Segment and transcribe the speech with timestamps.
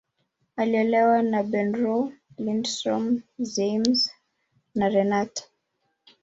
[0.55, 4.09] Aliolewa na Bernow, Lindström, Ziems,
[4.75, 5.47] na Renat.